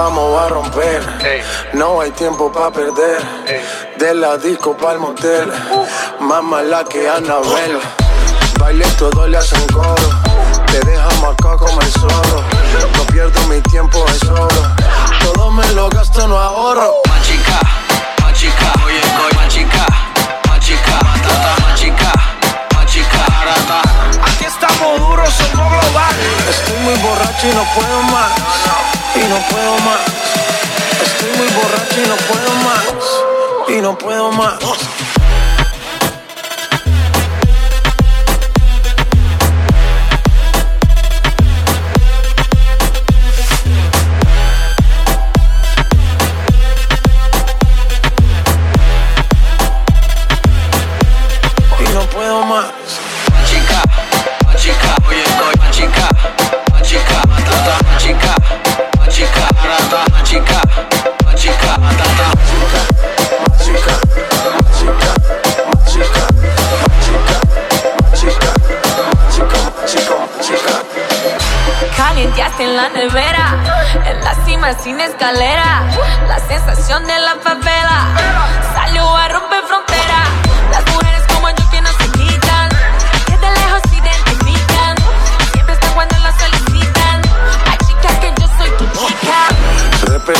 [0.00, 1.02] vamos a romper.
[1.74, 3.20] No hay tiempo para perder.
[3.98, 5.52] De la disco pa'l motel.
[6.20, 7.78] Más mala que Anabel.
[8.58, 10.08] Baile todo le hacen coro.
[10.66, 12.40] Te deja marcado como el zorro.
[12.96, 14.48] No pierdo mi tiempo, es oro.
[15.22, 16.94] Todo me lo gasto, no ahorro.
[17.08, 17.60] Machica,
[18.22, 19.86] machica, oye, oye, machica,
[20.48, 22.12] machica, matata, machica,
[22.74, 23.80] machica, arata.
[24.28, 26.14] Aquí estamos duros, somos global.
[26.48, 28.29] Estoy muy borracho y no puedo más.
[29.20, 30.00] Y no puedo más.
[31.02, 32.94] Estoy muy borracho y no puedo más.
[33.68, 34.58] Y no puedo más.
[51.78, 53.09] Y no puedo más.
[60.30, 60.60] Arata, machica,
[61.24, 62.30] machica, matata.
[63.58, 63.94] Chica,
[64.76, 65.12] chica,
[65.84, 66.22] chica,
[68.14, 68.52] chica,
[69.34, 70.74] chica, chica, chica.
[71.96, 73.56] Calienteaste en la nevera,
[74.06, 75.82] en la cima sin escalera.
[76.28, 78.06] La sensación de la favela
[78.74, 79.09] salió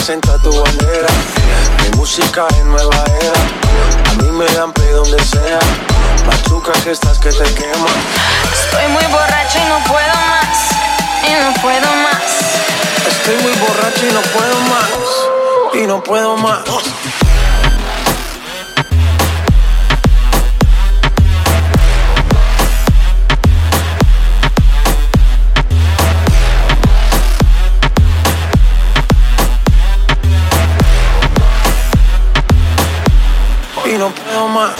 [0.00, 1.08] Representa tu bandera,
[1.82, 4.10] mi música en nueva era.
[4.10, 5.58] A mí me dan play donde sea.
[6.26, 7.92] Machuca que estás que te quema.
[8.50, 10.56] Estoy muy borracha y no puedo más.
[11.28, 12.22] Y no puedo más.
[13.06, 14.88] Estoy muy borracho y no puedo más.
[15.74, 16.60] Y no puedo más.
[33.90, 34.72] Y no puedo más.